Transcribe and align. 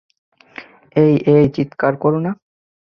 এই, 0.95 1.13
এই, 1.35 1.45
চিৎকার 1.55 1.93
করো 1.97 2.19
না। 2.19 2.31